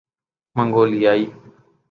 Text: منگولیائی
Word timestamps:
منگولیائی 0.55 1.23